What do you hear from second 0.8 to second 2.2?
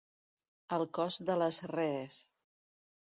cos de les rees.